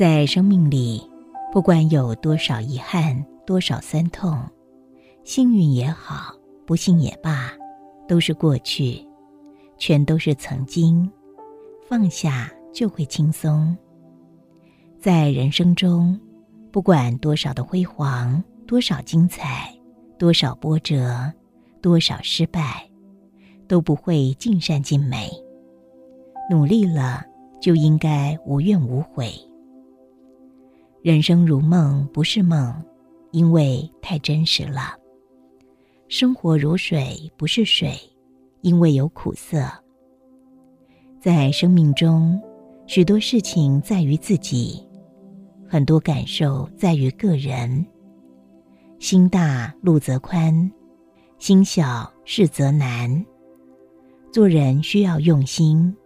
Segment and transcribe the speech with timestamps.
[0.00, 1.06] 在生命里，
[1.52, 4.34] 不管有多少遗憾，多少酸痛，
[5.24, 7.52] 幸运也好，不幸也罢，
[8.08, 9.06] 都是过去，
[9.76, 11.06] 全都是曾经。
[11.86, 13.76] 放下就会轻松。
[14.98, 16.18] 在人生中，
[16.72, 19.70] 不管多少的辉煌，多少精彩，
[20.16, 21.30] 多少波折，
[21.82, 22.88] 多少失败，
[23.68, 25.30] 都不会尽善尽美。
[26.50, 27.22] 努力了，
[27.60, 29.30] 就应该无怨无悔。
[31.02, 32.74] 人生如梦，不是梦，
[33.30, 34.94] 因为太真实了。
[36.08, 37.94] 生活如水，不是水，
[38.60, 39.66] 因为有苦涩。
[41.18, 42.38] 在生命中，
[42.86, 44.86] 许多事情在于自己，
[45.66, 47.86] 很多感受在于个人。
[48.98, 50.70] 心大路则宽，
[51.38, 53.24] 心小事则难。
[54.30, 55.96] 做人需要用心，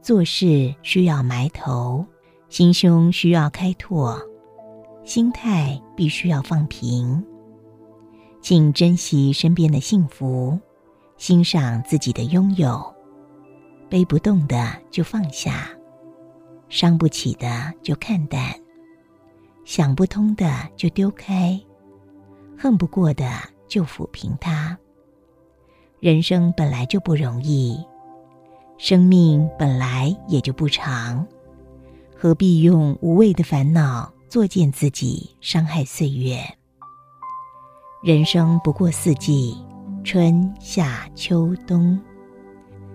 [0.00, 2.02] 做事需要埋头。
[2.48, 4.18] 心胸需要开拓，
[5.04, 7.24] 心态必须要放平。
[8.40, 10.58] 请珍惜身边的幸福，
[11.16, 12.94] 欣赏自己的拥有。
[13.88, 15.68] 背不动的就放下，
[16.68, 18.54] 伤不起的就看淡，
[19.64, 21.60] 想不通的就丢开，
[22.56, 23.28] 恨不过的
[23.68, 24.78] 就抚平它。
[25.98, 27.84] 人生本来就不容易，
[28.78, 31.26] 生命本来也就不长。
[32.18, 36.38] 何必用无谓的烦恼作践自己，伤害岁月？
[38.02, 39.54] 人生不过四季，
[40.02, 42.00] 春夏秋冬。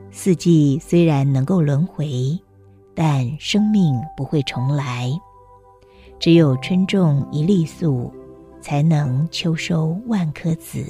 [0.10, 2.36] 四季虽然能够轮回，
[2.96, 5.12] 但生命不会重来。
[6.20, 8.12] 只有春种一粒粟，
[8.60, 10.84] 才能秋收万颗子。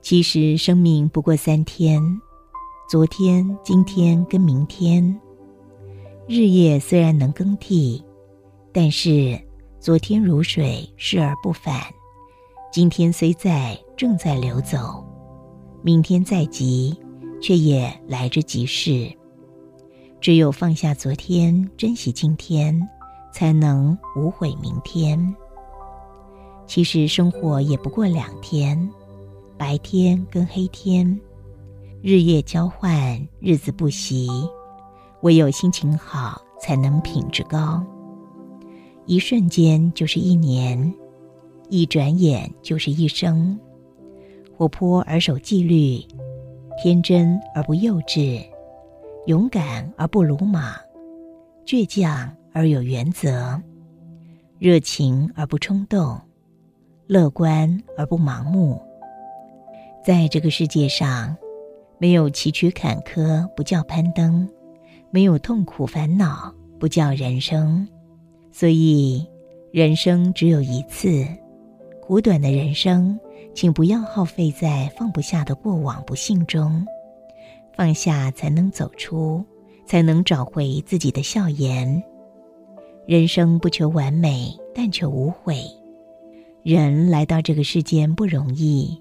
[0.00, 2.00] 其实生命不过三天，
[2.88, 5.20] 昨天、今天跟明天。
[6.32, 8.00] 日夜虽然能更替，
[8.72, 9.36] 但是
[9.80, 11.82] 昨天如水逝而不返，
[12.72, 15.04] 今天虽在正在流走，
[15.82, 16.96] 明天再急，
[17.42, 19.12] 却也来之即逝。
[20.20, 22.80] 只有放下昨天，珍惜今天，
[23.32, 25.34] 才能无悔明天。
[26.64, 28.88] 其实生活也不过两天，
[29.58, 31.20] 白天跟黑天，
[32.00, 34.28] 日夜交换，日子不息。
[35.22, 37.84] 唯有心情好，才能品质高。
[39.06, 40.94] 一瞬间就是一年，
[41.68, 43.58] 一转眼就是一生。
[44.56, 46.02] 活泼而守纪律，
[46.82, 48.44] 天真而不幼稚，
[49.26, 50.74] 勇敢而不鲁莽，
[51.66, 53.60] 倔强而有原则，
[54.58, 56.20] 热情而不冲动，
[57.06, 58.80] 乐观而不盲目。
[60.04, 61.36] 在这个世界上，
[61.98, 64.48] 没有崎岖坎坷，不叫攀登。
[65.10, 67.86] 没有痛苦烦恼，不叫人生。
[68.52, 69.26] 所以，
[69.72, 71.26] 人生只有一次，
[72.00, 73.18] 苦短的人生，
[73.54, 76.86] 请不要耗费在放不下的过往不幸中。
[77.74, 79.44] 放下，才能走出，
[79.86, 82.02] 才能找回自己的笑颜。
[83.06, 85.62] 人生不求完美，但求无悔。
[86.62, 89.00] 人来到这个世间不容易，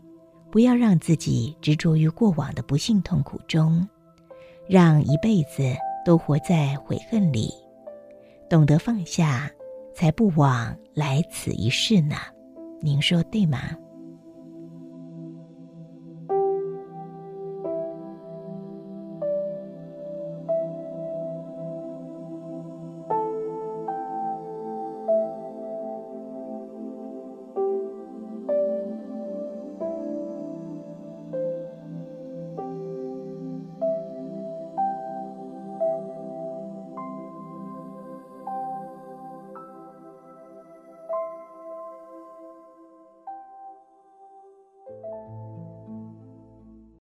[0.49, 3.87] 不要让自己执着于过往的不幸痛苦中，
[4.67, 5.75] 让一辈子。
[6.05, 7.53] 都活在悔恨里，
[8.49, 9.49] 懂得放下，
[9.93, 12.15] 才不枉来此一世呢。
[12.81, 13.77] 您说对吗？